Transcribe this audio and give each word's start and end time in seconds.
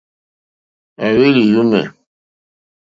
À 1.03 1.07
hwèlì 1.13 1.43
yɔ̀mɛ̀. 1.53 1.83